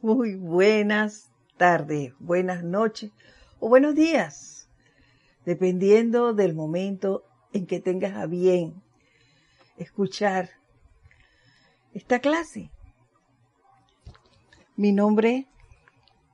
[0.00, 3.10] Muy buenas tardes, buenas noches
[3.58, 4.68] o buenos días,
[5.44, 8.80] dependiendo del momento en que tengas a bien
[9.76, 10.50] escuchar
[11.94, 12.70] esta clase.
[14.76, 15.48] Mi nombre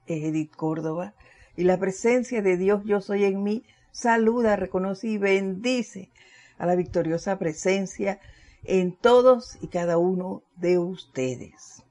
[0.06, 1.14] es Edith Córdoba
[1.56, 6.10] y la presencia de Dios yo soy en mí saluda, reconoce y bendice
[6.58, 8.20] a la victoriosa presencia
[8.62, 11.82] en todos y cada uno de ustedes.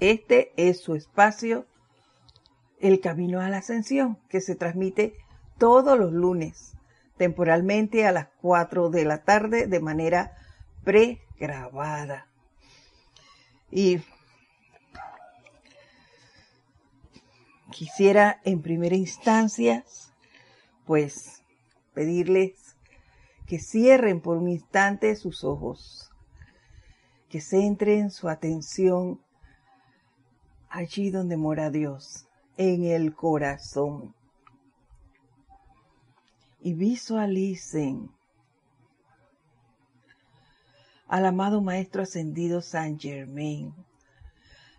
[0.00, 1.66] Este es su espacio,
[2.80, 5.14] El Camino a la Ascensión, que se transmite
[5.58, 6.72] todos los lunes,
[7.18, 10.34] temporalmente a las 4 de la tarde de manera
[10.84, 12.26] pregrabada.
[13.70, 14.00] Y
[17.70, 19.84] quisiera en primera instancia,
[20.86, 21.42] pues,
[21.92, 22.74] pedirles
[23.46, 26.10] que cierren por un instante sus ojos,
[27.28, 29.20] que centren su atención
[30.70, 34.14] allí donde mora Dios, en el corazón.
[36.60, 38.10] Y visualicen
[41.08, 43.74] al amado Maestro Ascendido San Germain,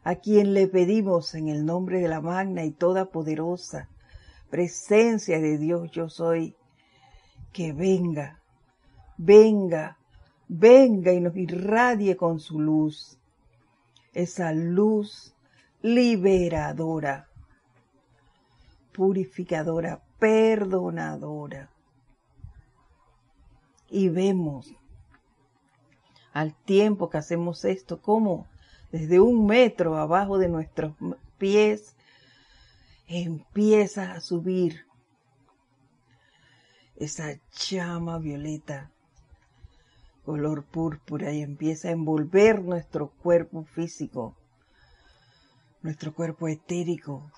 [0.03, 3.89] a quien le pedimos en el nombre de la magna y toda poderosa
[4.49, 6.55] presencia de Dios yo soy,
[7.53, 8.39] que venga,
[9.17, 9.97] venga,
[10.47, 13.17] venga y nos irradie con su luz,
[14.13, 15.33] esa luz
[15.81, 17.27] liberadora,
[18.93, 21.69] purificadora, perdonadora.
[23.89, 24.73] Y vemos
[26.33, 28.47] al tiempo que hacemos esto, como
[28.91, 30.93] desde un metro abajo de nuestros
[31.37, 31.95] pies
[33.07, 34.85] empieza a subir
[36.95, 38.91] esa llama violeta
[40.23, 44.35] color púrpura y empieza a envolver nuestro cuerpo físico
[45.81, 47.31] nuestro cuerpo etérico,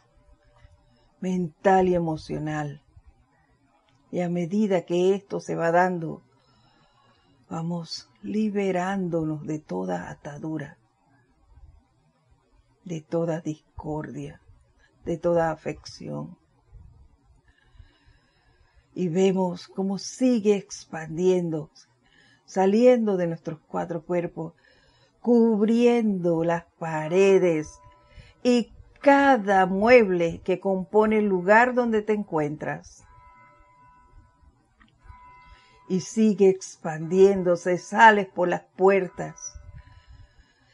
[1.22, 2.82] mental y emocional.
[4.12, 6.22] Y a medida que esto se va dando,
[7.50, 10.78] vamos liberándonos de toda atadura,
[12.84, 14.42] de toda discordia,
[15.06, 16.38] de toda afección.
[18.94, 21.72] Y vemos cómo sigue expandiendo,
[22.46, 24.54] saliendo de nuestros cuatro cuerpos,
[25.22, 27.80] cubriendo las paredes
[28.44, 33.04] y cada mueble que compone el lugar donde te encuentras.
[35.90, 39.54] Y sigue expandiéndose, sales por las puertas,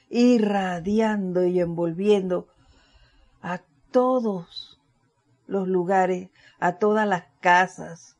[0.09, 2.47] irradiando y envolviendo
[3.41, 4.79] a todos
[5.47, 6.29] los lugares,
[6.59, 8.17] a todas las casas,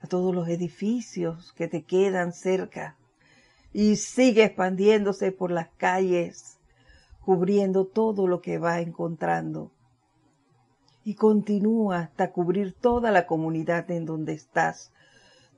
[0.00, 2.96] a todos los edificios que te quedan cerca.
[3.72, 6.59] Y sigue expandiéndose por las calles,
[7.24, 9.70] cubriendo todo lo que va encontrando.
[11.04, 14.92] Y continúa hasta cubrir toda la comunidad en donde estás,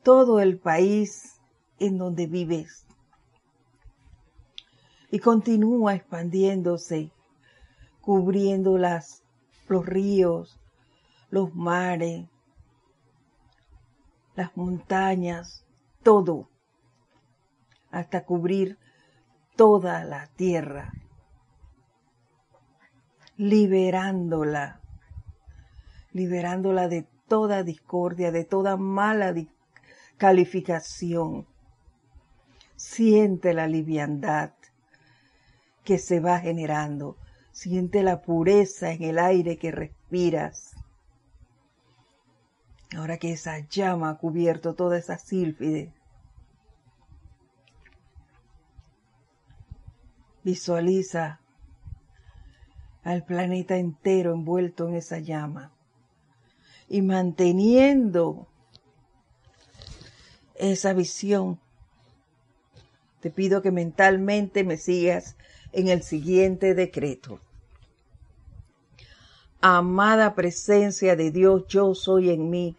[0.03, 1.41] todo el país
[1.79, 2.87] en donde vives.
[5.11, 7.13] Y continúa expandiéndose,
[8.01, 9.23] cubriendo las,
[9.69, 10.59] los ríos,
[11.31, 12.29] los mares,
[14.35, 15.65] las montañas,
[16.03, 16.49] todo,
[17.91, 18.79] hasta cubrir
[19.57, 20.93] toda la tierra
[23.43, 24.81] liberándola,
[26.13, 29.35] liberándola de toda discordia, de toda mala
[30.17, 31.49] calificación.
[32.77, 34.53] Siente la liviandad
[35.83, 37.17] que se va generando,
[37.51, 40.77] siente la pureza en el aire que respiras.
[42.97, 45.93] Ahora que esa llama ha cubierto toda esa sílfide,
[50.45, 51.42] visualiza
[53.03, 55.73] al planeta entero envuelto en esa llama
[56.89, 58.47] y manteniendo
[60.55, 61.59] esa visión.
[63.21, 65.37] Te pido que mentalmente me sigas
[65.73, 67.41] en el siguiente decreto.
[69.61, 72.77] Amada presencia de Dios, yo soy en mí.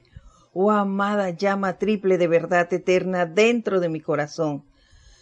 [0.53, 4.63] Oh amada llama triple de verdad eterna dentro de mi corazón.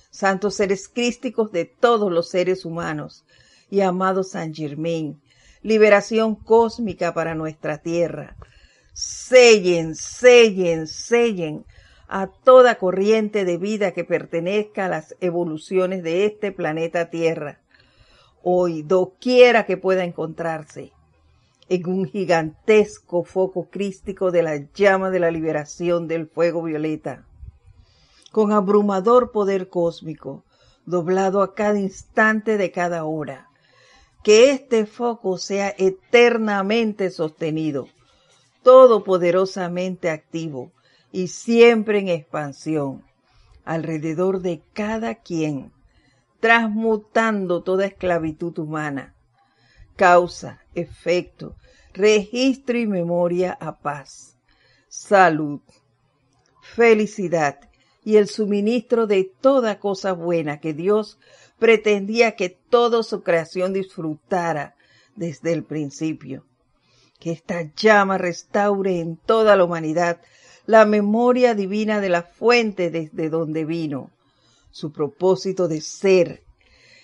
[0.10, 3.24] Santos seres crísticos de todos los seres humanos
[3.72, 5.20] y amado San Germain,
[5.64, 8.36] liberación cósmica para nuestra tierra.
[8.94, 11.66] Sellen, sellen, sellen
[12.10, 17.62] a toda corriente de vida que pertenezca a las evoluciones de este planeta Tierra.
[18.44, 20.92] Hoy, doquiera que pueda encontrarse,
[21.70, 27.26] en un gigantesco foco crístico de la llama de la liberación del fuego violeta,
[28.34, 30.44] con abrumador poder cósmico,
[30.86, 33.51] doblado a cada instante de cada hora
[34.24, 37.88] que este foco sea eternamente sostenido,
[38.64, 40.72] todopoderosamente activo
[41.12, 43.04] y siempre en expansión
[43.66, 45.72] alrededor de cada quien,
[46.40, 49.14] transmutando toda esclavitud humana,
[49.96, 51.56] causa, efecto,
[51.94, 54.38] registro y memoria a paz,
[54.88, 55.62] salud,
[56.62, 57.60] felicidad
[58.04, 61.20] y el suministro de toda cosa buena que Dios
[61.62, 64.74] pretendía que toda su creación disfrutara
[65.16, 66.44] desde el principio.
[67.20, 70.22] Que esta llama restaure en toda la humanidad
[70.66, 74.10] la memoria divina de la fuente desde donde vino,
[74.72, 76.42] su propósito de ser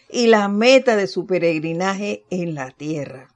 [0.10, 3.30] y la meta de su peregrinaje en la tierra.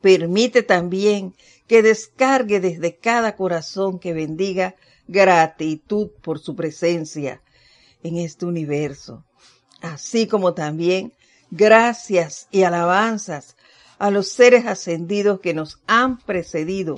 [0.00, 1.36] Permite también
[1.68, 4.74] que descargue desde cada corazón que bendiga
[5.06, 7.40] gratitud por su presencia
[8.02, 9.24] en este universo
[9.80, 11.12] así como también
[11.50, 13.56] gracias y alabanzas
[13.98, 16.96] a los seres ascendidos que nos han precedido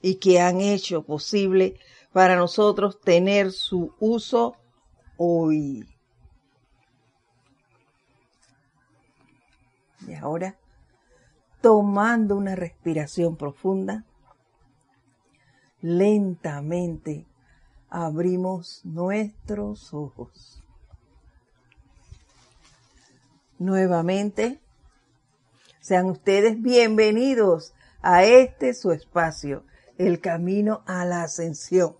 [0.00, 1.78] y que han hecho posible
[2.12, 4.56] para nosotros tener su uso
[5.16, 5.86] hoy.
[10.06, 10.56] Y ahora,
[11.60, 14.06] tomando una respiración profunda,
[15.82, 17.26] lentamente
[17.90, 20.62] abrimos nuestros ojos
[23.58, 24.60] nuevamente.
[25.80, 29.64] Sean ustedes bienvenidos a este su espacio,
[29.96, 31.96] el camino a la ascensión.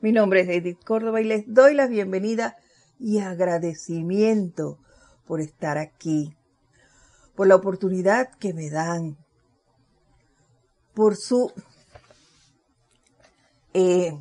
[0.00, 2.56] Mi nombre es Edith Córdoba y les doy la bienvenida
[2.98, 4.78] y agradecimiento
[5.26, 6.34] por estar aquí,
[7.34, 9.16] por la oportunidad que me dan,
[10.94, 11.52] por su
[13.72, 14.12] eh,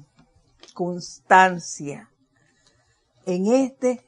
[0.74, 2.10] constancia
[3.26, 4.06] en este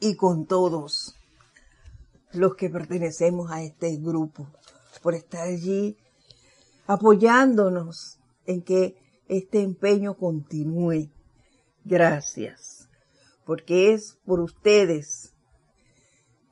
[0.00, 1.14] y con todos
[2.32, 4.48] los que pertenecemos a este grupo,
[5.02, 5.96] por estar allí
[6.86, 8.96] apoyándonos en que
[9.28, 11.10] este empeño continúe.
[11.84, 12.88] Gracias,
[13.44, 15.32] porque es por ustedes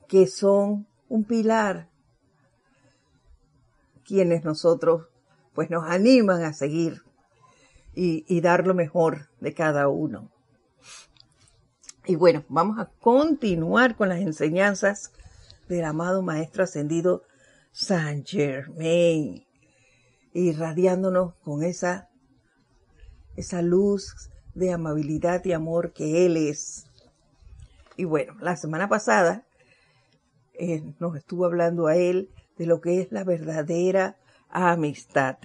[0.07, 1.89] que son un pilar
[4.05, 5.07] quienes nosotros
[5.53, 7.01] pues nos animan a seguir
[7.93, 10.31] y, y dar lo mejor de cada uno.
[12.09, 15.11] Y bueno, vamos a continuar con las enseñanzas
[15.67, 17.21] del amado Maestro Ascendido
[17.71, 19.45] Saint Germain,
[20.33, 22.09] irradiándonos con esa,
[23.35, 26.87] esa luz de amabilidad y amor que Él es.
[27.95, 29.45] Y bueno, la semana pasada
[30.55, 34.17] eh, nos estuvo hablando a Él de lo que es la verdadera
[34.49, 35.37] amistad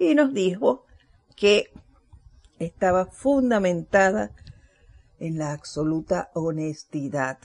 [0.00, 0.84] y nos dijo
[1.36, 1.70] que
[2.58, 4.32] estaba fundamentada
[5.18, 7.38] en la absoluta honestidad.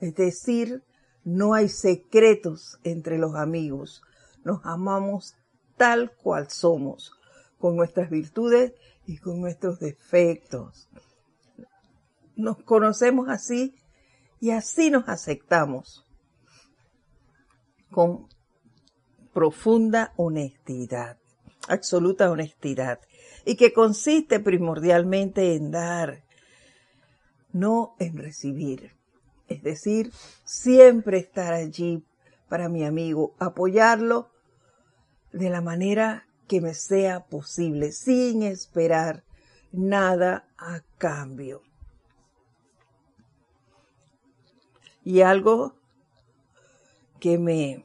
[0.00, 0.84] Es decir,
[1.24, 4.02] no hay secretos entre los amigos.
[4.44, 5.34] Nos amamos
[5.76, 7.12] tal cual somos,
[7.58, 8.74] con nuestras virtudes
[9.06, 10.88] y con nuestros defectos.
[12.34, 13.74] Nos conocemos así
[14.40, 16.04] y así nos aceptamos
[17.90, 18.28] con
[19.32, 21.18] profunda honestidad,
[21.68, 23.00] absoluta honestidad,
[23.44, 26.25] y que consiste primordialmente en dar,
[27.52, 28.92] no en recibir.
[29.48, 30.12] Es decir,
[30.44, 32.04] siempre estar allí
[32.48, 34.30] para mi amigo, apoyarlo
[35.32, 39.24] de la manera que me sea posible, sin esperar
[39.72, 41.62] nada a cambio.
[45.04, 45.74] Y algo
[47.20, 47.84] que me...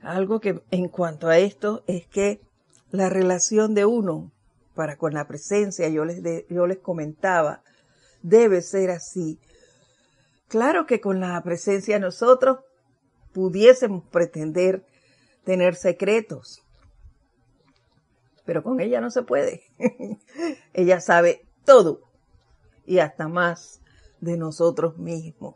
[0.00, 2.40] Algo que en cuanto a esto es que
[2.90, 4.30] la relación de uno
[4.74, 7.62] para con la presencia, yo les, yo les comentaba,
[8.22, 9.38] debe ser así.
[10.48, 12.58] Claro que con la presencia nosotros
[13.32, 14.84] pudiésemos pretender
[15.44, 16.62] tener secretos,
[18.44, 19.62] pero con ella no se puede.
[20.74, 22.02] ella sabe todo
[22.86, 23.80] y hasta más
[24.20, 25.54] de nosotros mismos.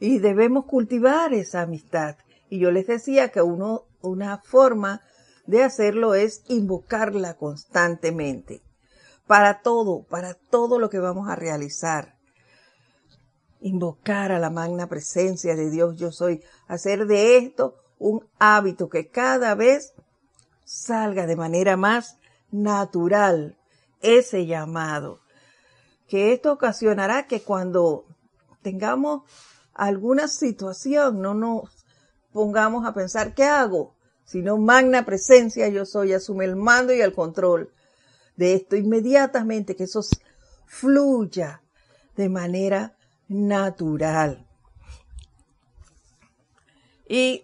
[0.00, 2.16] Y debemos cultivar esa amistad.
[2.48, 5.02] Y yo les decía que uno, una forma
[5.48, 8.62] de hacerlo es invocarla constantemente
[9.26, 12.18] para todo, para todo lo que vamos a realizar.
[13.60, 19.08] Invocar a la magna presencia de Dios yo soy, hacer de esto un hábito que
[19.08, 19.94] cada vez
[20.64, 22.18] salga de manera más
[22.50, 23.56] natural
[24.02, 25.20] ese llamado,
[26.08, 28.04] que esto ocasionará que cuando
[28.60, 29.22] tengamos
[29.72, 31.86] alguna situación no nos
[32.32, 33.97] pongamos a pensar, ¿qué hago?
[34.28, 37.72] Sino magna presencia yo soy, asume el mando y el control
[38.36, 40.02] de esto inmediatamente, que eso
[40.66, 41.62] fluya
[42.14, 42.94] de manera
[43.26, 44.46] natural.
[47.08, 47.42] Y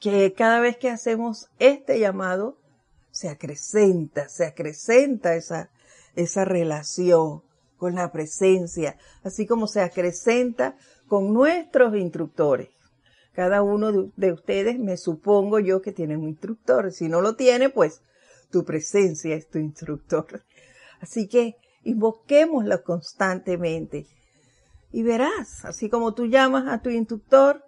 [0.00, 2.58] que cada vez que hacemos este llamado,
[3.12, 5.70] se acrecenta, se acrecenta esa,
[6.16, 7.44] esa relación
[7.76, 12.68] con la presencia, así como se acrecenta con nuestros instructores.
[13.32, 16.92] Cada uno de, ustedes, me supongo yo que tiene un instructor.
[16.92, 18.02] Si no lo tiene, pues
[18.50, 20.44] tu presencia es tu instructor.
[21.00, 24.06] Así que invoquémoslo constantemente.
[24.92, 27.64] Y verás, así como tú llamas a tu instructor,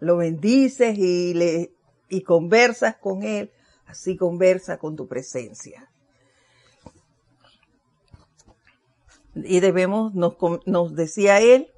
[0.00, 1.70] lo bendices y le
[2.08, 3.50] y conversas con él,
[3.86, 5.90] así conversa con tu presencia.
[9.34, 11.73] Y debemos, nos, nos decía él,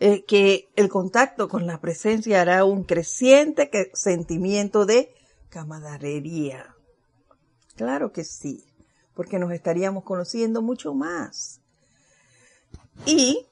[0.00, 5.14] eh, que el contacto con la presencia hará un creciente sentimiento de
[5.50, 6.74] camaradería.
[7.76, 8.64] Claro que sí,
[9.14, 11.60] porque nos estaríamos conociendo mucho más.
[13.06, 13.46] Y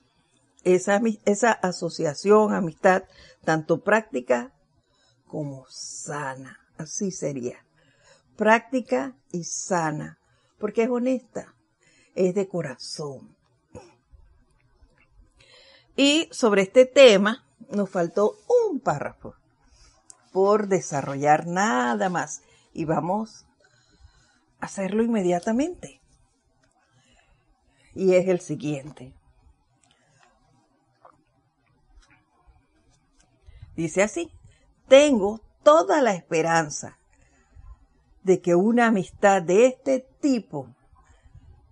[0.64, 3.04] esa, esa asociación, amistad,
[3.44, 4.52] tanto práctica
[5.26, 7.64] como sana, así sería.
[8.37, 10.18] Práctica y sana,
[10.58, 11.54] porque es honesta,
[12.14, 13.37] es de corazón.
[15.96, 18.37] Y sobre este tema nos faltó
[18.70, 19.34] un párrafo
[20.32, 23.44] por desarrollar nada más y vamos
[24.61, 26.00] a hacerlo inmediatamente.
[27.94, 29.12] Y es el siguiente.
[33.76, 34.30] Dice así,
[34.88, 36.99] tengo toda la esperanza
[38.22, 40.75] de que una amistad de este tipo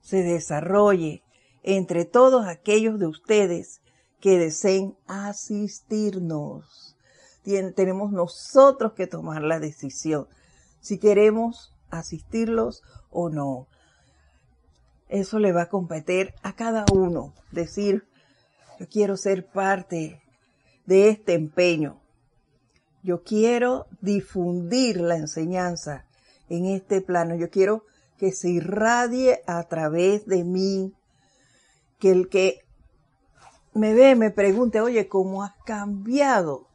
[0.00, 1.23] se desarrolle
[1.62, 3.81] entre todos aquellos de ustedes
[4.21, 6.97] que deseen asistirnos.
[7.75, 10.29] tenemos nosotros que tomar la decisión
[10.81, 13.67] si queremos asistirlos o no.
[15.09, 17.35] Eso le va a competir a cada uno.
[17.50, 18.05] Decir,
[18.79, 20.23] yo quiero ser parte
[20.87, 22.00] de este empeño.
[23.03, 26.05] Yo quiero difundir la enseñanza
[26.49, 27.35] en este plano.
[27.35, 27.85] Yo quiero
[28.19, 30.93] que se irradie a través de mí.
[31.99, 32.61] Que el que
[33.75, 36.69] me ve me pregunte, oye, ¿cómo has cambiado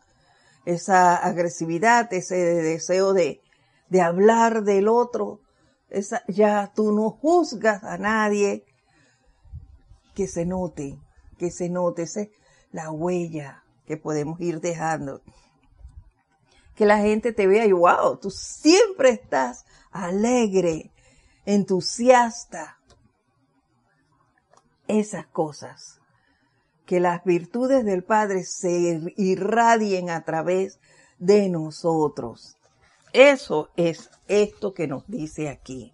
[0.66, 3.42] esa agresividad, ese deseo de,
[3.90, 5.42] de hablar del otro?
[5.90, 8.66] Esa, ya tú no juzgas a nadie.
[10.14, 10.98] Que se note,
[11.38, 12.22] que se note, esa
[12.72, 15.22] la huella que podemos ir dejando.
[16.76, 20.92] Que la gente te vea y wow, tú siempre estás alegre,
[21.46, 22.78] entusiasta.
[24.88, 25.95] Esas cosas.
[26.86, 30.80] Que las virtudes del Padre se irradien a través
[31.18, 32.58] de nosotros.
[33.14, 35.94] Eso es esto que nos dice aquí.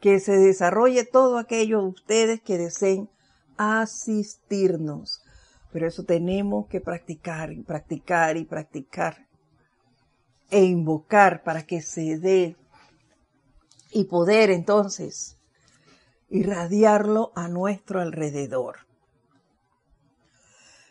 [0.00, 3.08] Que se desarrolle todo aquello de ustedes que deseen
[3.56, 5.22] asistirnos
[5.72, 9.26] pero eso tenemos que practicar y practicar y practicar
[10.50, 12.56] e invocar para que se dé
[13.92, 15.38] y poder entonces
[16.28, 18.89] irradiarlo a nuestro alrededor.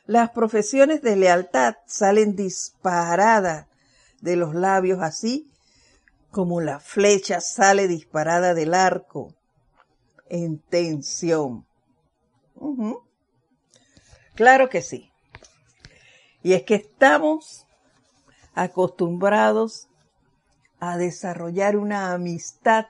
[0.09, 3.67] Las profesiones de lealtad salen disparadas
[4.21, 5.51] de los labios así
[6.31, 9.35] como la flecha sale disparada del arco
[10.27, 11.67] en tensión.
[14.33, 15.11] Claro que sí.
[16.41, 17.67] Y es que estamos
[18.55, 19.89] acostumbrados
[20.79, 22.87] a desarrollar una amistad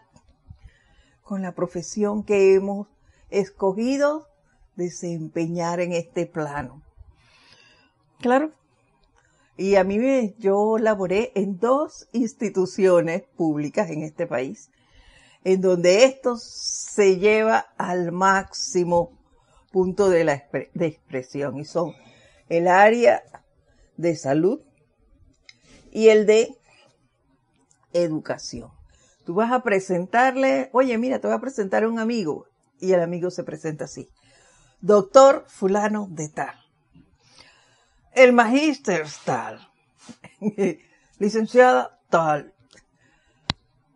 [1.24, 2.88] con la profesión que hemos
[3.30, 4.30] escogido
[4.78, 6.82] desempeñar en este plano.
[8.20, 8.52] Claro.
[9.58, 14.70] Y a mí yo laboré en dos instituciones públicas en este país,
[15.44, 19.18] en donde esto se lleva al máximo
[19.72, 21.94] punto de, la de expresión y son
[22.48, 23.22] el área
[23.98, 24.62] de salud
[25.92, 26.56] y el de
[27.94, 28.72] educación.
[29.26, 32.48] Tú vas a presentarle, oye, mira, te voy a presentar a un amigo
[32.80, 34.08] y el amigo se presenta así.
[34.82, 36.69] Doctor fulano de tal.
[38.14, 39.70] El magíster tal.
[41.20, 42.54] Licenciada tal.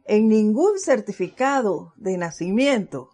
[0.05, 3.10] En ningún certificado de nacimiento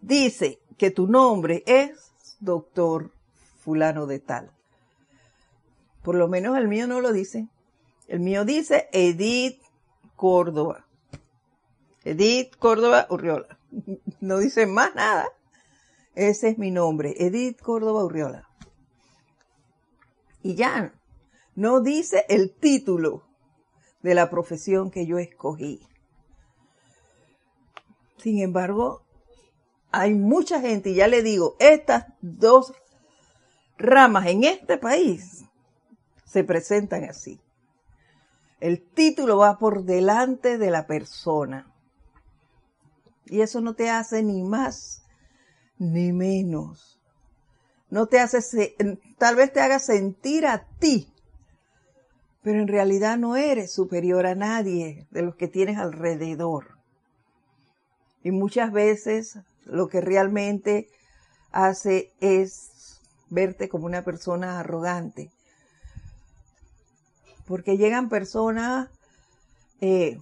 [0.00, 3.12] dice que tu nombre es doctor
[3.60, 4.50] fulano de tal.
[6.02, 7.48] Por lo menos el mío no lo dice.
[8.08, 9.60] El mío dice Edith
[10.16, 10.86] Córdoba.
[12.04, 13.58] Edith Córdoba Urriola.
[14.20, 15.28] No dice más nada.
[16.14, 18.49] Ese es mi nombre, Edith Córdoba Urriola.
[20.42, 20.94] Y ya,
[21.54, 23.24] no dice el título
[24.02, 25.80] de la profesión que yo escogí.
[28.18, 29.02] Sin embargo,
[29.90, 32.72] hay mucha gente, y ya le digo, estas dos
[33.78, 35.44] ramas en este país
[36.24, 37.40] se presentan así.
[38.60, 41.72] El título va por delante de la persona.
[43.26, 45.02] Y eso no te hace ni más
[45.78, 46.99] ni menos.
[47.90, 48.76] No te hace,
[49.18, 51.12] tal vez te haga sentir a ti,
[52.42, 56.78] pero en realidad no eres superior a nadie de los que tienes alrededor.
[58.22, 60.88] Y muchas veces lo que realmente
[61.50, 65.30] hace es verte como una persona arrogante.
[67.46, 68.88] Porque llegan personas
[69.80, 70.18] eh,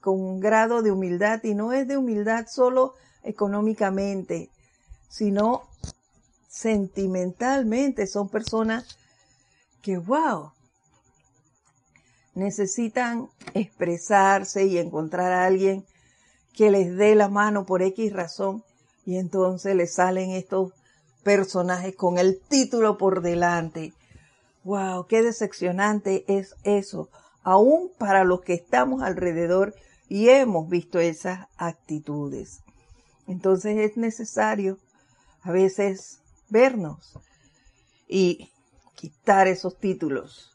[0.00, 4.50] con un grado de humildad y no es de humildad solo económicamente,
[5.08, 5.67] sino
[6.58, 8.06] sentimentalmente.
[8.06, 8.98] Son personas
[9.80, 10.52] que, wow,
[12.34, 15.84] necesitan expresarse y encontrar a alguien
[16.52, 18.64] que les dé la mano por X razón
[19.06, 20.72] y entonces les salen estos
[21.22, 23.92] personajes con el título por delante.
[24.64, 25.06] ¡Wow!
[25.06, 27.08] ¡Qué decepcionante es eso!
[27.44, 29.74] Aún para los que estamos alrededor
[30.08, 32.60] y hemos visto esas actitudes.
[33.28, 34.78] Entonces es necesario
[35.42, 37.18] a veces vernos
[38.08, 38.50] y
[38.94, 40.52] quitar esos títulos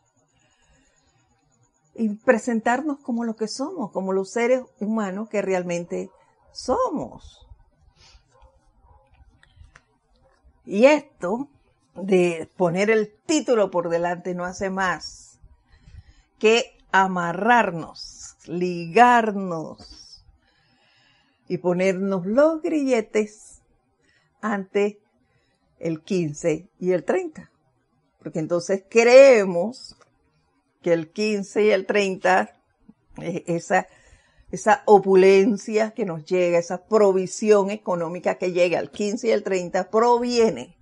[1.95, 6.09] y presentarnos como lo que somos, como los seres humanos que realmente
[6.51, 7.47] somos.
[10.65, 11.49] Y esto
[11.95, 15.39] de poner el título por delante no hace más
[16.39, 20.23] que amarrarnos, ligarnos
[21.47, 23.61] y ponernos los grilletes
[24.41, 25.02] ante
[25.83, 27.51] el 15 y el 30.
[28.19, 29.95] Porque entonces creemos
[30.81, 32.55] que el 15 y el 30,
[33.21, 33.87] eh, esa,
[34.51, 39.89] esa opulencia que nos llega, esa provisión económica que llega al 15 y el 30,
[39.89, 40.77] proviene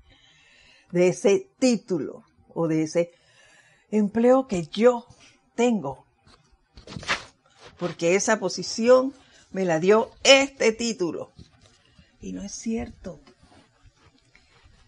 [0.92, 3.11] de ese título o de ese
[3.90, 5.07] empleo que yo
[5.55, 6.05] tengo.
[7.79, 9.14] Porque esa posición
[9.51, 11.31] me la dio este título.
[12.22, 13.20] Y no es cierto.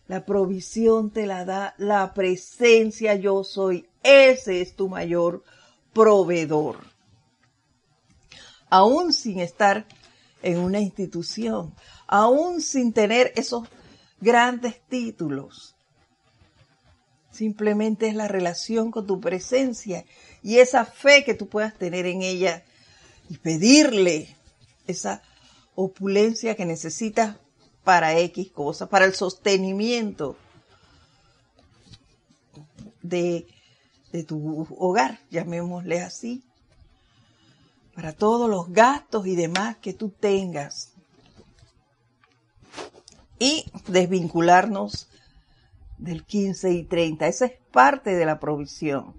[0.08, 3.88] La provisión te la da la presencia yo soy.
[4.04, 5.44] Ese es tu mayor
[5.94, 6.78] proveedor.
[8.70, 9.86] Aún sin estar
[10.42, 11.74] en una institución,
[12.08, 13.68] aún sin tener esos
[14.20, 15.76] grandes títulos.
[17.32, 20.06] Simplemente es la relación con tu presencia
[20.44, 22.64] y esa fe que tú puedas tener en ella
[23.30, 24.36] y pedirle
[24.86, 25.24] esa
[25.76, 27.38] opulencia que necesitas
[27.84, 30.38] para X cosas, para el sostenimiento
[33.02, 33.48] de,
[34.12, 36.44] de tu hogar, llamémosle así,
[37.96, 40.94] para todos los gastos y demás que tú tengas.
[43.40, 45.10] Y desvincularnos
[45.98, 47.28] del 15 y 30.
[47.28, 49.14] Esa es parte de la provisión.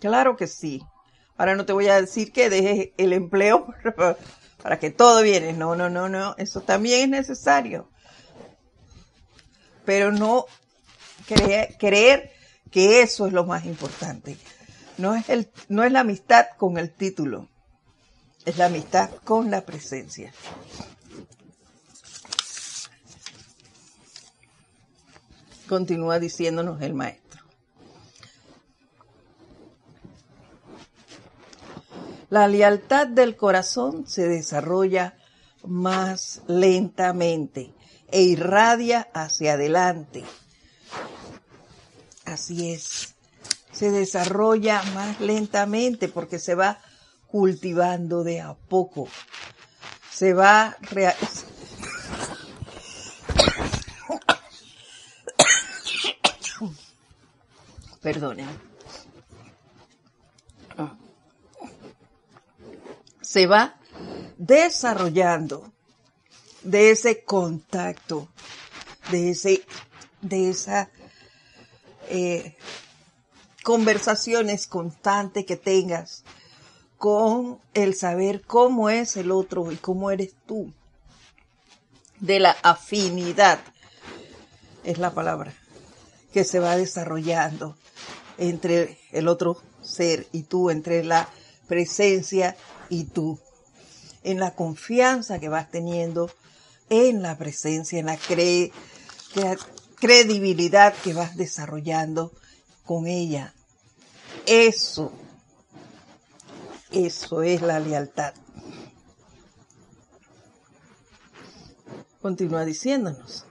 [0.00, 0.82] Claro que sí.
[1.36, 3.66] Ahora no te voy a decir que dejes el empleo
[4.62, 5.52] para que todo viene.
[5.52, 6.34] No, no, no, no.
[6.38, 7.88] Eso también es necesario.
[9.84, 10.46] Pero no
[11.78, 12.32] creer,
[12.70, 14.36] que eso es lo más importante.
[14.98, 17.48] No es, el, no es la amistad con el título.
[18.44, 20.32] Es la amistad con la presencia.
[25.68, 27.47] Continúa diciéndonos el maestro.
[32.30, 35.16] La lealtad del corazón se desarrolla
[35.64, 37.72] más lentamente
[38.10, 40.24] e irradia hacia adelante.
[42.26, 43.14] Así es.
[43.72, 46.80] Se desarrolla más lentamente porque se va
[47.28, 49.08] cultivando de a poco.
[50.10, 50.76] Se va
[58.02, 58.67] Perdonen.
[63.38, 63.76] Se va
[64.36, 65.72] desarrollando
[66.64, 68.26] de ese contacto,
[69.12, 69.62] de ese,
[70.22, 70.90] de esa
[72.08, 72.56] eh,
[73.62, 76.24] conversaciones constantes que tengas
[76.96, 80.72] con el saber cómo es el otro y cómo eres tú,
[82.18, 83.60] de la afinidad,
[84.82, 85.54] es la palabra,
[86.32, 87.76] que se va desarrollando
[88.36, 91.28] entre el otro ser y tú, entre la
[91.68, 92.56] presencia
[92.88, 93.38] y tú,
[94.24, 96.30] en la confianza que vas teniendo
[96.90, 98.18] en la presencia, en la,
[100.00, 102.32] credibilidad que vas desarrollando
[102.84, 103.52] con ella.
[104.46, 105.12] Eso,
[106.90, 108.34] eso es la lealtad.
[112.20, 113.46] continúa diciéndonos.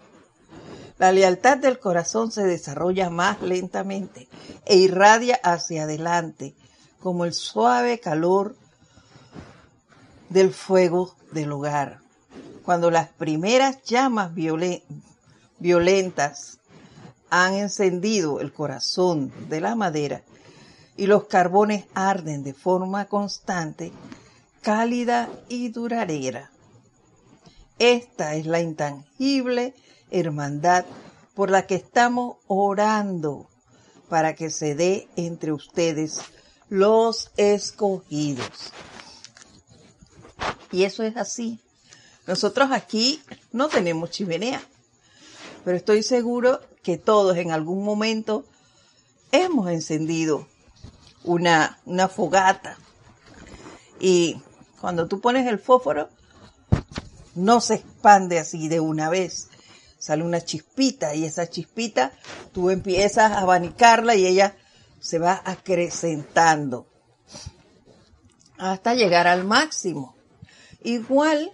[0.99, 4.27] La lealtad del corazón se desarrolla más lentamente
[4.65, 6.55] e irradia hacia adelante,
[6.99, 8.55] como el suave calor
[10.29, 11.99] del fuego del hogar.
[12.63, 14.31] Cuando las primeras llamas
[15.59, 16.59] violentas
[17.29, 20.23] han encendido el corazón de la madera
[20.95, 23.91] y los carbones arden de forma constante,
[24.61, 26.51] cálida y duradera.
[27.79, 29.75] Esta es la intangible
[30.09, 30.85] hermandad
[31.35, 33.47] por la que estamos orando
[34.09, 36.21] para que se dé entre ustedes
[36.69, 38.71] los escogidos.
[40.71, 41.59] Y eso es así.
[42.25, 43.21] Nosotros aquí
[43.53, 44.61] no tenemos chimenea,
[45.63, 48.45] pero estoy seguro que todos en algún momento
[49.31, 50.47] hemos encendido
[51.23, 52.77] una, una fogata.
[53.99, 54.41] Y
[54.81, 56.09] cuando tú pones el fósforo,
[57.35, 59.47] no se expande así de una vez.
[59.99, 62.11] Sale una chispita y esa chispita
[62.51, 64.55] tú empiezas a abanicarla y ella
[64.99, 66.87] se va acrecentando
[68.57, 70.15] hasta llegar al máximo.
[70.83, 71.51] Igual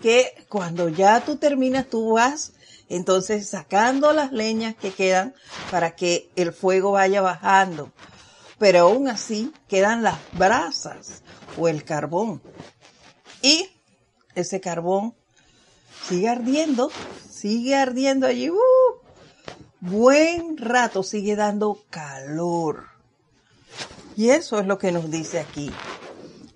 [0.00, 2.52] que cuando ya tú terminas, tú vas
[2.88, 5.34] entonces sacando las leñas que quedan
[5.70, 7.92] para que el fuego vaya bajando.
[8.58, 11.22] Pero aún así quedan las brasas
[11.58, 12.42] o el carbón.
[13.42, 13.68] Y
[14.34, 15.14] ese carbón
[16.06, 16.90] sigue ardiendo,
[17.28, 18.56] sigue ardiendo allí, uh,
[19.86, 22.88] buen rato, sigue dando calor.
[24.16, 25.70] Y eso es lo que nos dice aquí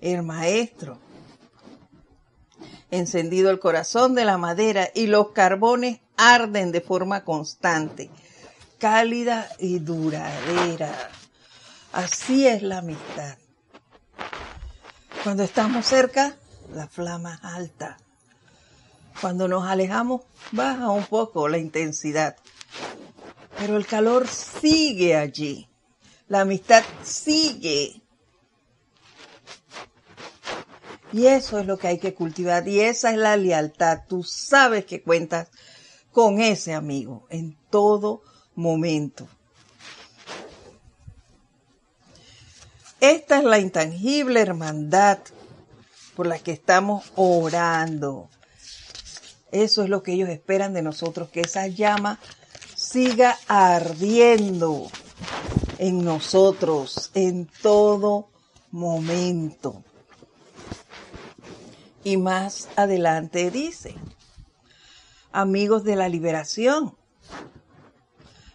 [0.01, 0.97] el maestro.
[2.89, 8.09] Encendido el corazón de la madera y los carbones arden de forma constante,
[8.79, 11.09] cálida y duradera.
[11.93, 13.37] Así es la amistad.
[15.23, 16.35] Cuando estamos cerca,
[16.73, 17.97] la flama alta.
[19.19, 22.35] Cuando nos alejamos, baja un poco la intensidad.
[23.61, 25.69] Pero el calor sigue allí.
[26.27, 28.01] La amistad sigue.
[31.13, 32.67] Y eso es lo que hay que cultivar.
[32.67, 33.99] Y esa es la lealtad.
[34.07, 35.49] Tú sabes que cuentas
[36.11, 38.23] con ese amigo en todo
[38.55, 39.27] momento.
[42.99, 45.19] Esta es la intangible hermandad
[46.15, 48.27] por la que estamos orando.
[49.51, 52.19] Eso es lo que ellos esperan de nosotros, que esa llama
[52.91, 54.89] siga ardiendo
[55.77, 58.27] en nosotros en todo
[58.69, 59.85] momento.
[62.03, 63.95] Y más adelante dice,
[65.31, 66.97] amigos de la liberación,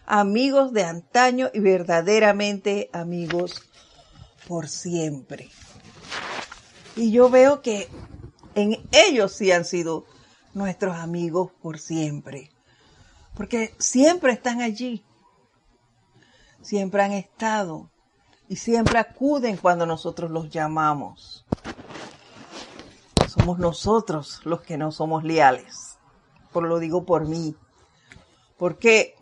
[0.05, 3.63] amigos de antaño y verdaderamente amigos
[4.47, 5.49] por siempre.
[6.95, 7.87] Y yo veo que
[8.53, 10.05] en ellos sí han sido
[10.53, 12.51] nuestros amigos por siempre.
[13.37, 15.05] Porque siempre están allí.
[16.61, 17.89] Siempre han estado.
[18.49, 21.45] Y siempre acuden cuando nosotros los llamamos.
[23.27, 25.97] Somos nosotros los que no somos leales.
[26.51, 27.55] Por lo digo por mí.
[28.57, 29.15] Porque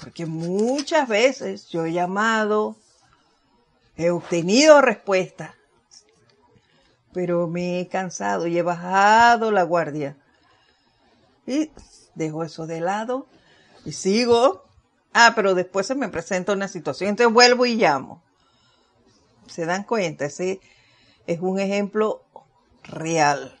[0.00, 2.76] porque muchas veces yo he llamado,
[3.96, 5.54] he obtenido respuesta,
[7.12, 10.16] pero me he cansado y he bajado la guardia.
[11.50, 11.72] Y
[12.14, 13.26] dejo eso de lado
[13.84, 14.62] y sigo.
[15.12, 18.22] Ah, pero después se me presenta una situación, entonces vuelvo y llamo.
[19.48, 20.26] ¿Se dan cuenta?
[20.26, 20.60] Ese
[21.26, 22.22] es un ejemplo
[22.84, 23.58] real.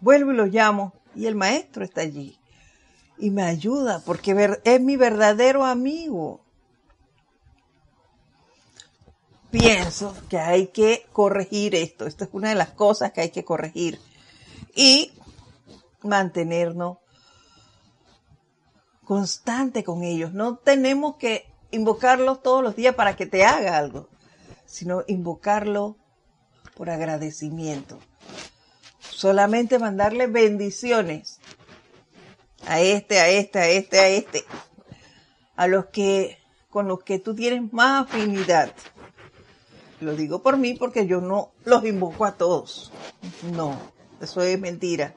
[0.00, 2.38] Vuelvo y lo llamo y el maestro está allí
[3.18, 6.40] y me ayuda porque es mi verdadero amigo.
[9.50, 12.06] Pienso que hay que corregir esto.
[12.06, 14.00] Esto es una de las cosas que hay que corregir.
[14.74, 15.12] Y
[16.02, 16.98] mantenernos
[19.04, 20.32] constante con ellos.
[20.32, 24.08] No tenemos que invocarlos todos los días para que te haga algo,
[24.66, 25.96] sino invocarlo
[26.76, 27.98] por agradecimiento.
[29.00, 31.40] Solamente mandarle bendiciones
[32.66, 34.44] a este, a este, a este, a este,
[35.56, 36.38] a los que,
[36.70, 38.72] con los que tú tienes más afinidad.
[40.00, 42.92] Lo digo por mí porque yo no los invoco a todos.
[43.54, 43.76] No,
[44.20, 45.14] eso es mentira.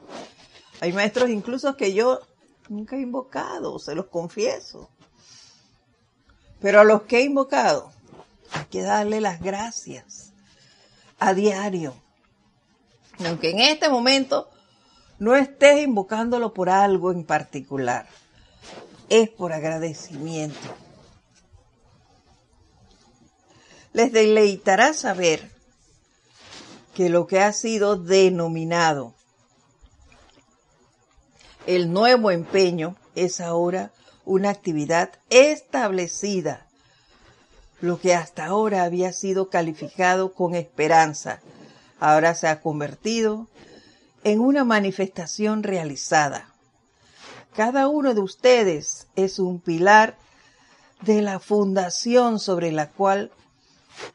[0.80, 2.20] Hay maestros incluso que yo
[2.68, 4.90] nunca he invocado, se los confieso.
[6.60, 7.92] Pero a los que he invocado,
[8.52, 10.32] hay que darle las gracias
[11.18, 11.94] a diario.
[13.24, 14.48] Aunque en este momento
[15.18, 18.06] no estés invocándolo por algo en particular.
[19.08, 20.58] Es por agradecimiento.
[23.92, 25.52] Les deleitará saber
[26.94, 29.14] que lo que ha sido denominado
[31.66, 33.90] El nuevo empeño es ahora
[34.26, 36.66] una actividad establecida,
[37.80, 41.40] lo que hasta ahora había sido calificado con esperanza,
[42.00, 43.48] ahora se ha convertido
[44.24, 46.48] en una manifestación realizada.
[47.56, 50.18] Cada uno de ustedes es un pilar
[51.00, 53.30] de la fundación sobre la cual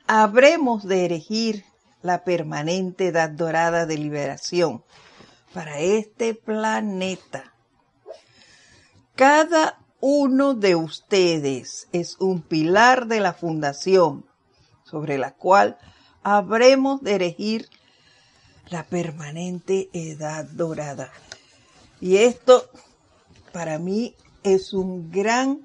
[0.05, 1.65] habremos de erigir
[2.03, 4.83] la permanente edad dorada de liberación
[5.53, 7.53] para este planeta.
[9.15, 14.25] Cada uno de ustedes es un pilar de la fundación
[14.83, 15.77] sobre la cual
[16.23, 17.69] habremos de erigir
[18.69, 21.11] la permanente edad dorada.
[21.99, 22.69] Y esto
[23.51, 25.63] para mí es un gran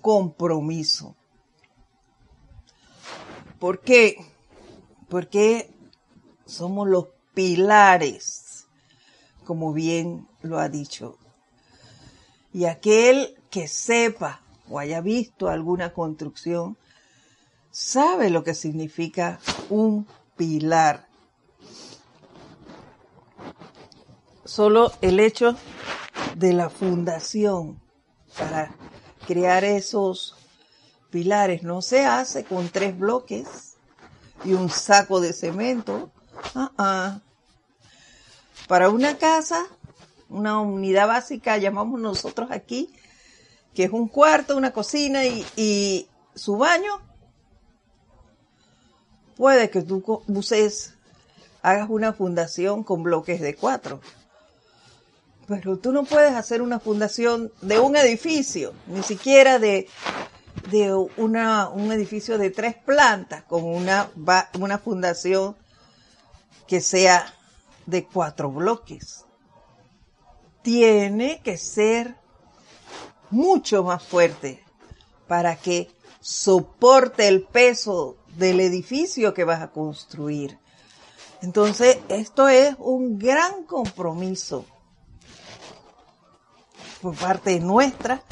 [0.00, 1.14] compromiso.
[3.58, 4.16] ¿Por qué?
[5.08, 5.70] Porque
[6.44, 8.45] somos los pilares,
[9.46, 11.16] como bien lo ha dicho.
[12.52, 16.76] Y aquel que sepa o haya visto alguna construcción,
[17.70, 19.38] sabe lo que significa
[19.70, 20.06] un
[20.36, 21.06] pilar.
[24.44, 25.56] Solo el hecho
[26.34, 27.80] de la fundación
[28.36, 28.74] para
[29.26, 30.36] crear esos
[31.10, 33.76] pilares no se hace con tres bloques
[34.44, 36.10] y un saco de cemento.
[36.54, 37.20] Ah.
[38.66, 39.64] Para una casa,
[40.28, 42.92] una unidad básica, llamamos nosotros aquí,
[43.74, 47.00] que es un cuarto, una cocina y, su baño,
[49.36, 50.94] puede que tú uses,
[51.62, 54.00] hagas una fundación con bloques de cuatro.
[55.46, 59.88] Pero tú no puedes hacer una fundación de un edificio, ni siquiera de,
[60.70, 64.10] de una, un edificio de tres plantas con una,
[64.58, 65.56] una fundación
[66.66, 67.32] que sea
[67.86, 69.24] de cuatro bloques.
[70.62, 72.16] Tiene que ser
[73.30, 74.64] mucho más fuerte
[75.26, 80.58] para que soporte el peso del edificio que vas a construir.
[81.42, 84.64] Entonces, esto es un gran compromiso
[87.00, 88.22] por parte nuestra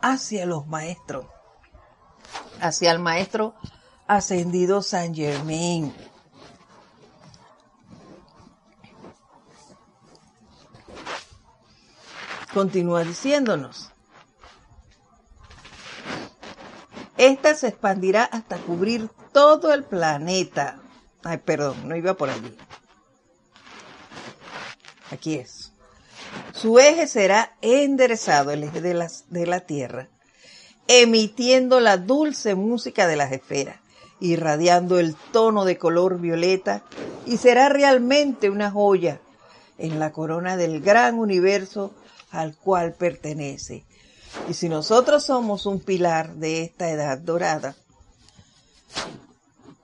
[0.00, 1.26] hacia los maestros,
[2.60, 3.54] hacia el maestro
[4.06, 5.92] ascendido San Germain.
[12.56, 13.90] Continúa diciéndonos.
[17.18, 20.80] Esta se expandirá hasta cubrir todo el planeta.
[21.22, 22.56] Ay, perdón, no iba por allí.
[25.10, 25.74] Aquí es.
[26.54, 30.08] Su eje será enderezado, el eje de, de la Tierra,
[30.88, 33.76] emitiendo la dulce música de las esferas,
[34.18, 36.84] irradiando el tono de color violeta
[37.26, 39.20] y será realmente una joya
[39.76, 41.92] en la corona del gran universo
[42.30, 43.84] al cual pertenece.
[44.48, 47.76] Y si nosotros somos un pilar de esta edad dorada,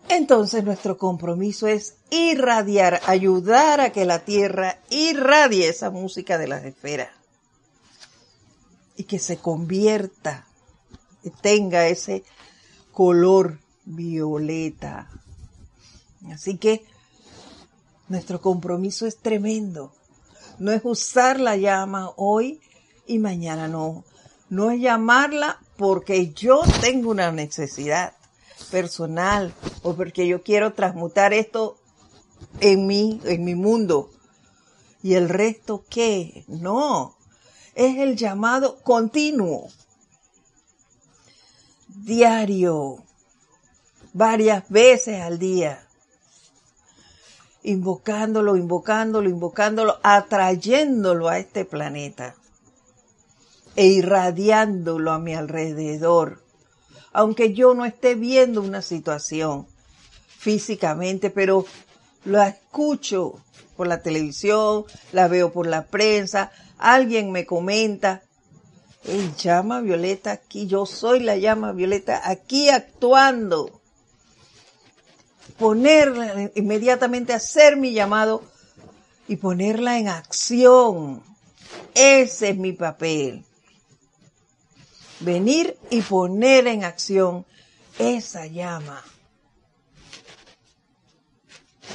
[0.08, 6.64] entonces nuestro compromiso es irradiar, ayudar a que la Tierra irradie esa música de las
[6.64, 7.10] esferas
[8.96, 10.46] y que se convierta,
[11.22, 12.24] que tenga ese
[12.92, 15.08] color violeta.
[16.30, 16.84] Así que
[18.08, 19.94] nuestro compromiso es tremendo.
[20.62, 22.60] No es usar la llama hoy
[23.08, 24.04] y mañana no.
[24.48, 28.12] No es llamarla porque yo tengo una necesidad
[28.70, 31.78] personal o porque yo quiero transmutar esto
[32.60, 34.12] en mí, en mi mundo.
[35.02, 36.44] ¿Y el resto qué?
[36.46, 37.16] No,
[37.74, 39.66] es el llamado continuo,
[41.88, 43.02] diario,
[44.12, 45.88] varias veces al día,
[47.62, 52.34] invocándolo, invocándolo, invocándolo, atrayéndolo a este planeta
[53.76, 56.42] e irradiándolo a mi alrededor
[57.12, 59.66] aunque yo no esté viendo una situación
[60.26, 61.66] físicamente, pero
[62.24, 63.34] la escucho
[63.76, 68.22] por la televisión, la veo por la prensa, alguien me comenta,
[69.04, 73.81] el llama violeta aquí, yo soy la llama violeta aquí actuando.
[75.58, 78.42] Ponerla inmediatamente, hacer mi llamado
[79.28, 81.22] y ponerla en acción.
[81.94, 83.44] Ese es mi papel
[85.22, 87.46] venir y poner en acción
[87.98, 89.02] esa llama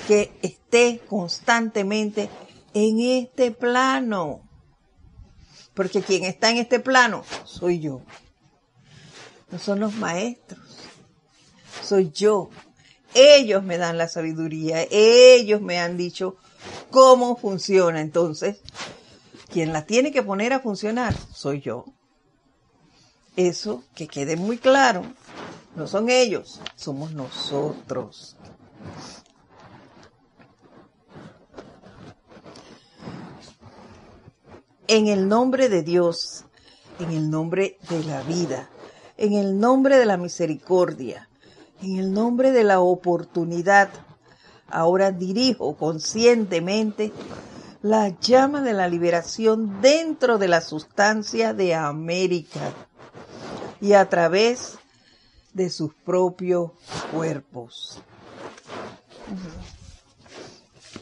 [0.08, 2.30] que esté constantemente
[2.74, 4.42] en este plano.
[5.74, 8.02] Porque quien está en este plano soy yo.
[9.52, 10.60] No son los maestros.
[11.84, 12.50] Soy yo.
[13.14, 14.86] Ellos me dan la sabiduría.
[14.90, 16.36] Ellos me han dicho
[16.92, 18.02] cómo funciona.
[18.02, 18.62] Entonces,
[19.50, 21.86] Quien la tiene que poner a funcionar soy yo.
[23.36, 25.04] Eso que quede muy claro.
[25.76, 28.36] No son ellos, somos nosotros.
[34.88, 36.46] En el nombre de Dios,
[37.00, 38.70] en el nombre de la vida,
[39.18, 41.30] en el nombre de la misericordia,
[41.82, 43.90] en el nombre de la oportunidad,
[44.68, 47.12] ahora dirijo conscientemente
[47.82, 52.74] la llama de la liberación dentro de la sustancia de América
[53.80, 54.78] y a través
[55.54, 56.72] de sus propios
[57.12, 58.02] cuerpos.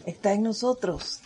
[0.05, 1.21] Está en nosotros.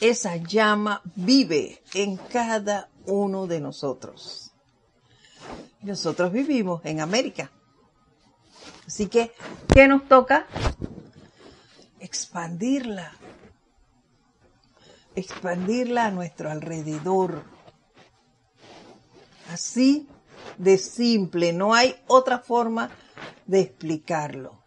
[0.00, 4.50] Esa llama vive en cada uno de nosotros.
[5.82, 7.50] Nosotros vivimos en América.
[8.90, 9.32] Así que,
[9.72, 10.46] ¿qué nos toca?
[12.00, 13.12] Expandirla.
[15.14, 17.44] Expandirla a nuestro alrededor.
[19.52, 20.08] Así
[20.58, 22.90] de simple, no hay otra forma
[23.46, 24.60] de explicarlo.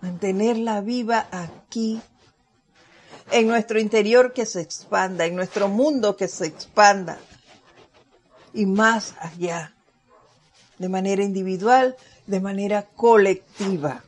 [0.00, 2.00] Mantenerla viva aquí,
[3.30, 7.18] en nuestro interior que se expanda, en nuestro mundo que se expanda
[8.54, 9.74] y más allá,
[10.78, 11.94] de manera individual,
[12.26, 14.04] de manera colectiva,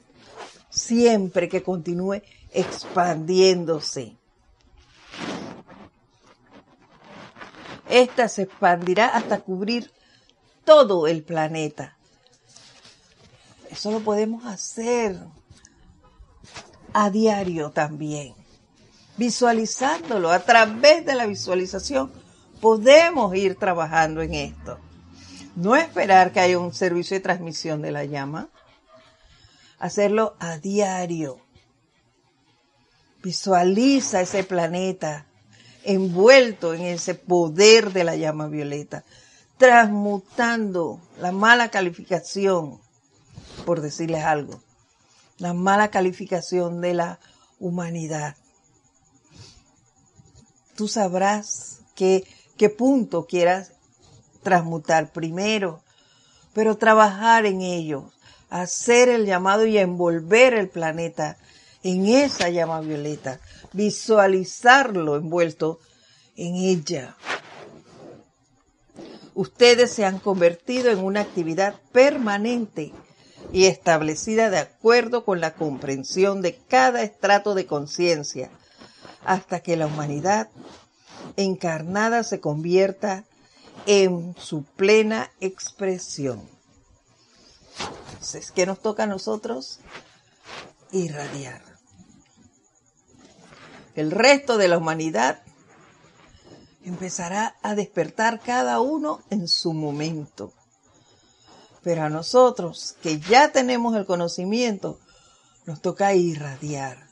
[0.70, 4.16] siempre que continúe expandiéndose.
[7.88, 9.90] Esta se expandirá hasta cubrir
[10.64, 11.96] todo el planeta.
[13.70, 15.18] Eso lo podemos hacer
[16.92, 18.34] a diario también.
[19.16, 22.12] Visualizándolo a través de la visualización,
[22.60, 24.78] podemos ir trabajando en esto.
[25.58, 28.48] No esperar que haya un servicio de transmisión de la llama.
[29.80, 31.40] Hacerlo a diario.
[33.24, 35.26] Visualiza ese planeta
[35.82, 39.02] envuelto en ese poder de la llama violeta,
[39.56, 42.80] transmutando la mala calificación,
[43.66, 44.62] por decirles algo,
[45.38, 47.18] la mala calificación de la
[47.58, 48.36] humanidad.
[50.76, 52.24] Tú sabrás qué,
[52.56, 53.72] qué punto quieras
[54.42, 55.82] transmutar primero,
[56.54, 58.10] pero trabajar en ello,
[58.50, 61.36] hacer el llamado y envolver el planeta
[61.82, 63.40] en esa llama violeta,
[63.72, 65.78] visualizarlo envuelto
[66.36, 67.16] en ella.
[69.34, 72.92] Ustedes se han convertido en una actividad permanente
[73.52, 78.50] y establecida de acuerdo con la comprensión de cada estrato de conciencia,
[79.24, 80.48] hasta que la humanidad
[81.36, 83.24] encarnada se convierta
[83.86, 86.48] en su plena expresión.
[88.12, 89.80] Entonces, ¿qué nos toca a nosotros?
[90.90, 91.68] Irradiar
[93.98, 95.42] el resto de la humanidad
[96.84, 100.52] empezará a despertar cada uno en su momento.
[101.82, 105.00] Pero a nosotros, que ya tenemos el conocimiento,
[105.66, 107.08] nos toca irradiar,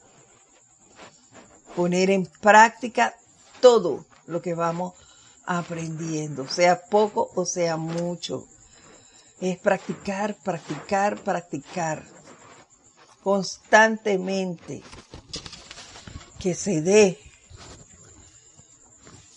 [1.74, 3.16] poner en práctica
[3.61, 4.94] todo lo que vamos
[5.47, 8.47] aprendiendo, sea poco o sea mucho.
[9.41, 12.05] Es practicar, practicar, practicar
[13.23, 14.83] constantemente
[16.39, 17.19] que se dé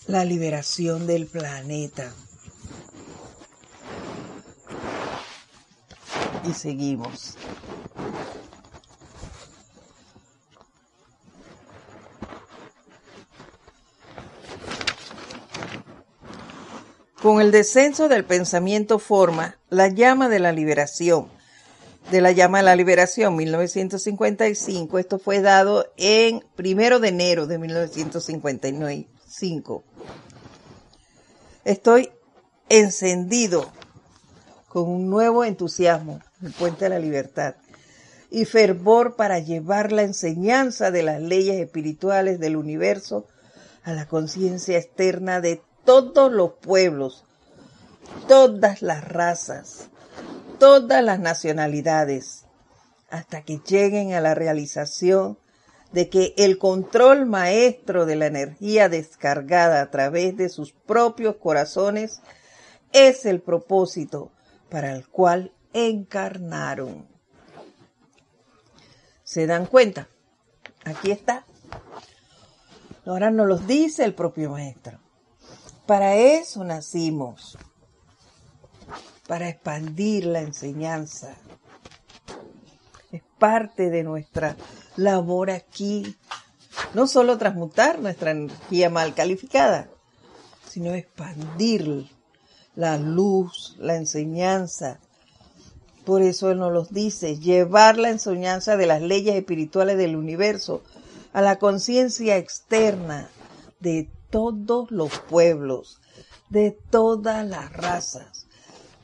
[0.08, 2.12] la liberación del planeta.
[6.48, 7.36] Y seguimos.
[17.22, 21.28] Con el descenso del pensamiento forma la llama de la liberación
[22.12, 25.00] de la llama de la liberación 1955.
[25.00, 29.84] Esto fue dado en primero de enero de 1955.
[31.66, 32.10] Estoy
[32.68, 33.72] encendido
[34.68, 37.56] con un nuevo entusiasmo, el puente de la libertad,
[38.32, 43.28] y fervor para llevar la enseñanza de las leyes espirituales del universo
[43.84, 47.24] a la conciencia externa de todos los pueblos,
[48.28, 49.90] todas las razas,
[50.60, 52.46] todas las nacionalidades
[53.10, 55.40] hasta que lleguen a la realización
[55.92, 62.22] de que el control maestro de la energía descargada a través de sus propios corazones
[62.92, 64.32] es el propósito
[64.70, 67.08] para el cual encarnaron.
[69.24, 70.08] ¿Se dan cuenta?
[70.86, 71.48] Aquí está.
[73.08, 75.00] Ahora nos los dice el propio maestro.
[75.90, 77.58] Para eso nacimos
[79.28, 81.36] para expandir la enseñanza.
[83.12, 84.56] Es parte de nuestra
[84.98, 86.16] labor aquí,
[86.94, 89.90] no solo transmutar nuestra energía mal calificada,
[90.70, 92.08] sino expandir
[92.76, 95.00] la luz, la enseñanza.
[96.06, 100.84] Por eso Él nos los dice, llevar la enseñanza de las leyes espirituales del universo
[101.34, 103.28] a la conciencia externa
[103.80, 106.00] de todos los pueblos,
[106.50, 108.48] de todas las razas,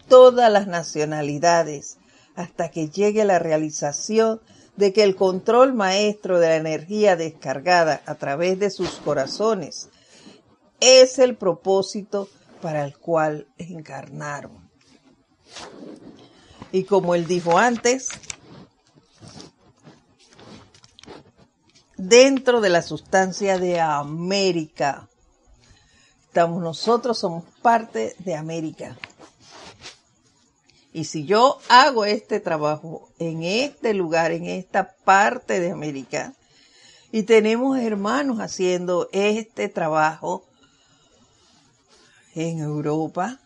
[0.08, 1.98] todas las nacionalidades,
[2.36, 4.42] hasta que llegue la realización
[4.76, 9.90] de que el control maestro de la energía descargada a través de sus corazones
[10.80, 12.28] es el propósito
[12.62, 14.70] para el cual encarnaron.
[16.72, 18.10] Y como él dijo antes,
[21.96, 25.08] dentro de la sustancia de América,
[26.36, 28.98] estamos nosotros, somos parte de América.
[30.92, 36.34] Y si yo hago este trabajo en este lugar, en esta parte de América,
[37.14, 40.44] y tenemos hermanos haciendo este trabajo
[42.34, 43.40] en Europa,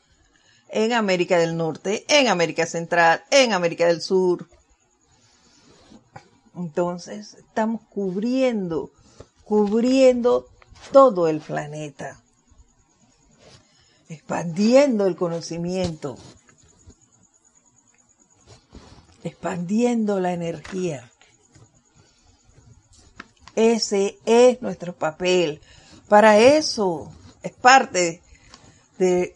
[0.70, 4.48] en América del Norte, en América Central, en América del Sur.
[6.56, 8.90] Entonces, estamos cubriendo,
[9.44, 10.48] cubriendo
[10.92, 12.20] todo el planeta,
[14.10, 16.18] expandiendo el conocimiento
[19.24, 21.12] expandiendo la energía.
[23.56, 25.62] Ese es nuestro papel.
[26.08, 27.12] Para eso
[27.44, 28.22] es parte
[28.98, 29.36] de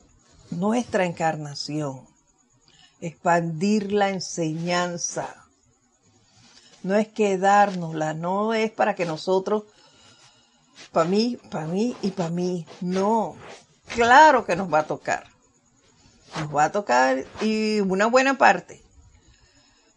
[0.51, 2.01] nuestra encarnación.
[3.01, 5.36] Expandir la enseñanza.
[6.84, 9.63] No es quedárnosla, no es para que nosotros,
[10.91, 12.65] para mí, para mí y para mí.
[12.82, 13.36] No.
[13.88, 15.27] Claro que nos va a tocar.
[16.39, 18.84] Nos va a tocar y una buena parte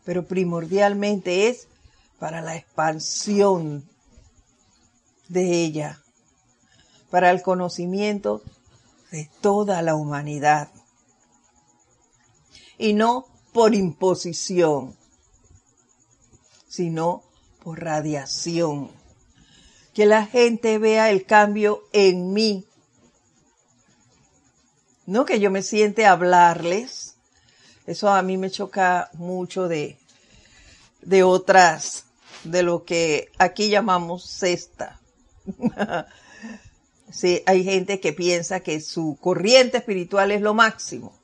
[0.07, 1.67] pero primordialmente es
[2.21, 3.85] para la expansión
[5.29, 6.01] de ella,
[7.11, 8.41] para el conocimiento
[9.11, 10.71] de toda la humanidad.
[12.79, 14.97] Y no por imposición,
[16.69, 17.25] sino
[17.65, 18.93] por radiación.
[19.93, 22.65] Que la gente vea el cambio en mí.
[25.07, 27.15] No que yo me siente a hablarles,
[27.87, 29.97] eso a mí me choca mucho de,
[31.03, 32.05] de otras,
[32.43, 34.99] de lo que aquí llamamos cesta.
[37.13, 41.17] sí, hay gente que piensa que su corriente espiritual es lo máximo.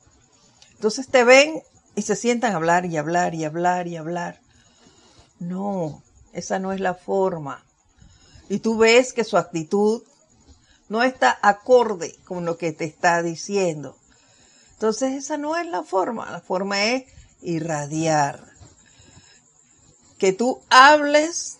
[0.75, 1.61] Entonces te ven
[1.95, 4.39] y se sientan a hablar y hablar y hablar y hablar.
[5.39, 7.65] No, esa no es la forma.
[8.47, 10.03] Y tú ves que su actitud
[10.89, 13.97] no está acorde con lo que te está diciendo.
[14.73, 17.05] Entonces esa no es la forma, la forma es
[17.41, 18.51] irradiar.
[20.17, 21.57] Que tú hables,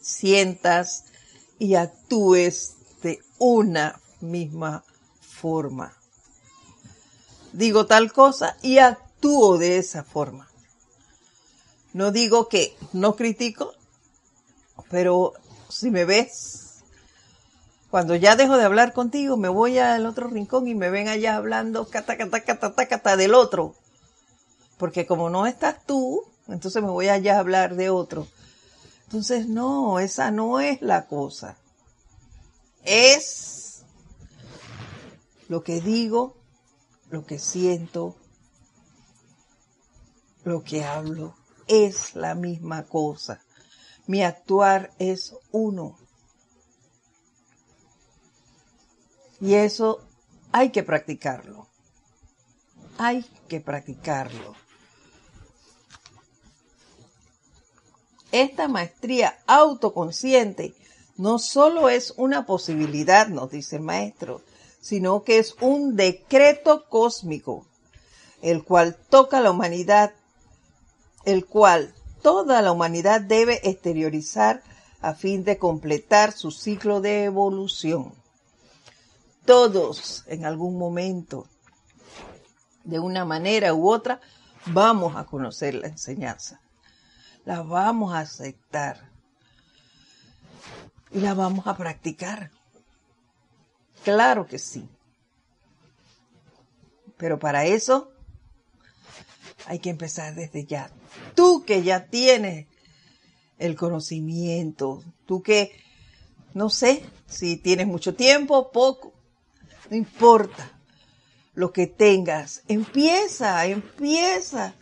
[0.00, 1.04] sientas
[1.58, 4.84] y actúes de una misma
[5.20, 5.96] forma.
[7.52, 10.48] Digo tal cosa y actúo de esa forma.
[11.92, 13.72] No digo que no critico,
[14.90, 15.32] pero
[15.70, 16.65] si me ves
[17.96, 21.36] cuando ya dejo de hablar contigo, me voy al otro rincón y me ven allá
[21.36, 23.74] hablando cata, cata, cata, cata, del otro.
[24.76, 28.28] Porque como no estás tú, entonces me voy allá a hablar de otro.
[29.04, 31.56] Entonces, no, esa no es la cosa.
[32.84, 33.82] Es
[35.48, 36.36] lo que digo,
[37.08, 38.14] lo que siento,
[40.44, 41.34] lo que hablo.
[41.66, 43.40] Es la misma cosa.
[44.06, 45.96] Mi actuar es uno.
[49.40, 50.00] Y eso
[50.52, 51.66] hay que practicarlo.
[52.98, 54.54] Hay que practicarlo.
[58.32, 60.74] Esta maestría autoconsciente
[61.16, 64.42] no solo es una posibilidad, nos dice el maestro,
[64.80, 67.66] sino que es un decreto cósmico,
[68.42, 70.12] el cual toca a la humanidad,
[71.24, 74.62] el cual toda la humanidad debe exteriorizar
[75.00, 78.14] a fin de completar su ciclo de evolución.
[79.46, 81.46] Todos en algún momento,
[82.84, 84.20] de una manera u otra,
[84.66, 86.60] vamos a conocer la enseñanza.
[87.44, 89.08] La vamos a aceptar.
[91.12, 92.50] Y la vamos a practicar.
[94.02, 94.88] Claro que sí.
[97.16, 98.12] Pero para eso
[99.66, 100.90] hay que empezar desde ya.
[101.34, 102.66] Tú que ya tienes
[103.58, 105.72] el conocimiento, tú que,
[106.52, 109.15] no sé si tienes mucho tiempo, poco,
[109.90, 110.72] no importa
[111.54, 114.74] lo que tengas, empieza, empieza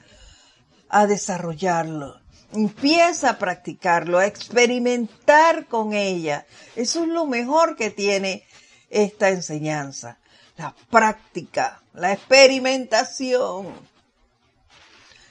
[0.88, 2.20] a desarrollarlo.
[2.52, 6.46] Empieza a practicarlo, a experimentar con ella.
[6.76, 8.44] Eso es lo mejor que tiene
[8.90, 10.18] esta enseñanza.
[10.56, 13.74] La práctica, la experimentación.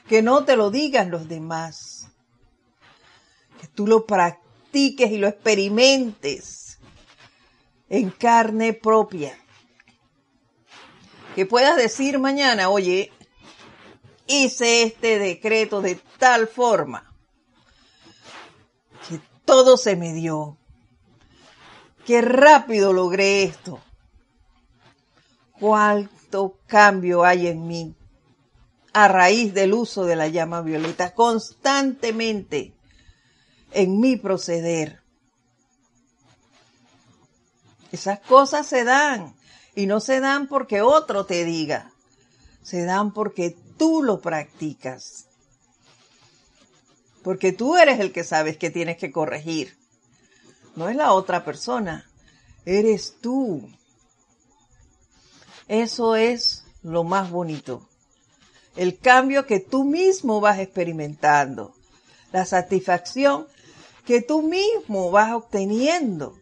[0.09, 2.09] Que no te lo digan los demás.
[3.61, 6.77] Que tú lo practiques y lo experimentes
[7.87, 9.37] en carne propia.
[11.35, 13.11] Que puedas decir mañana, oye,
[14.27, 17.11] hice este decreto de tal forma
[19.07, 20.57] que todo se me dio.
[22.05, 23.81] Qué rápido logré esto.
[25.59, 27.95] Cuánto cambio hay en mí
[28.93, 32.75] a raíz del uso de la llama violeta constantemente
[33.71, 35.01] en mi proceder.
[37.91, 39.35] Esas cosas se dan
[39.75, 41.91] y no se dan porque otro te diga,
[42.61, 45.25] se dan porque tú lo practicas.
[47.23, 49.77] Porque tú eres el que sabes que tienes que corregir.
[50.75, 52.09] No es la otra persona,
[52.65, 53.69] eres tú.
[55.67, 57.87] Eso es lo más bonito.
[58.75, 61.73] El cambio que tú mismo vas experimentando.
[62.31, 63.47] La satisfacción
[64.05, 66.37] que tú mismo vas obteniendo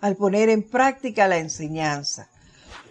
[0.00, 2.28] al poner en práctica la enseñanza.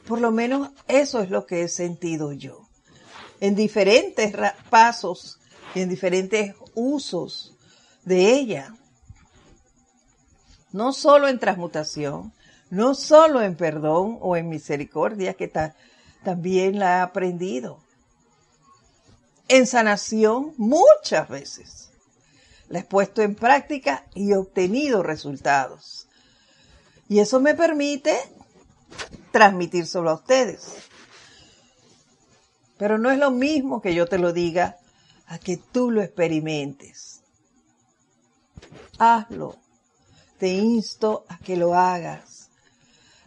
[0.08, 2.68] Por lo menos eso es lo que he sentido yo
[3.44, 4.34] en diferentes
[4.70, 5.38] pasos
[5.76, 7.54] y en diferentes usos
[8.06, 8.74] de ella.
[10.72, 12.32] No solo en transmutación,
[12.70, 15.52] no solo en perdón o en misericordia, que
[16.24, 17.80] también la he aprendido.
[19.50, 21.92] En sanación muchas veces.
[22.70, 26.08] La he puesto en práctica y he obtenido resultados.
[27.10, 28.16] Y eso me permite
[29.32, 30.76] transmitir solo a ustedes.
[32.78, 34.78] Pero no es lo mismo que yo te lo diga
[35.28, 37.22] a que tú lo experimentes.
[38.98, 39.58] Hazlo.
[40.38, 42.50] Te insto a que lo hagas,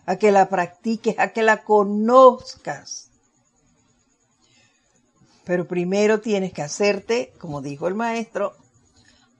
[0.05, 3.11] a que la practiques, a que la conozcas.
[5.45, 8.55] Pero primero tienes que hacerte, como dijo el maestro,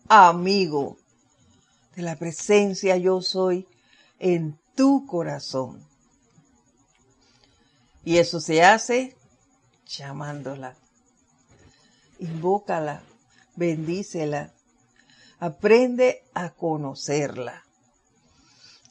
[0.09, 0.97] amigo
[1.97, 3.67] de la presencia yo soy
[4.19, 5.85] en tu corazón.
[8.07, 9.17] Y eso se hace
[9.85, 10.77] llamándola.
[12.21, 13.03] Invócala,
[13.57, 14.53] bendícela,
[15.41, 17.65] aprende a conocerla.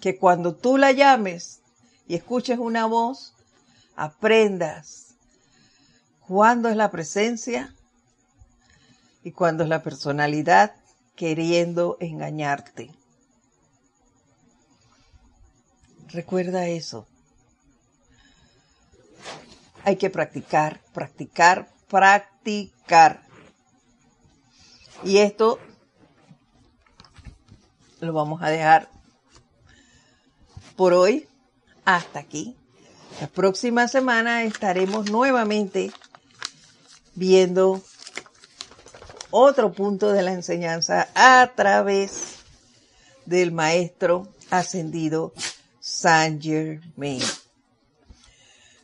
[0.01, 1.61] Que cuando tú la llames
[2.09, 3.33] y escuches una voz,
[3.95, 5.15] aprendas
[6.27, 7.73] cuándo es la presencia
[9.23, 10.75] y cuándo es la personalidad
[11.15, 12.91] queriendo engañarte.
[16.09, 17.07] Recuerda eso
[19.85, 23.21] hay que practicar, practicar, practicar.
[25.03, 25.59] Y esto
[27.99, 28.89] lo vamos a dejar
[30.75, 31.29] por hoy
[31.85, 32.57] hasta aquí.
[33.21, 35.91] La próxima semana estaremos nuevamente
[37.13, 37.83] viendo
[39.29, 42.37] otro punto de la enseñanza a través
[43.27, 45.31] del maestro ascendido
[45.79, 47.21] Saint Germain.